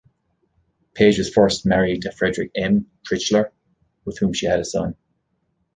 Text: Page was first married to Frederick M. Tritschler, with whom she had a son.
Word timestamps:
Page 0.95 1.19
was 1.19 1.31
first 1.31 1.63
married 1.63 2.01
to 2.01 2.11
Frederick 2.11 2.49
M. 2.55 2.89
Tritschler, 3.05 3.51
with 4.03 4.17
whom 4.17 4.33
she 4.33 4.47
had 4.47 4.59
a 4.59 4.65
son. 4.65 4.95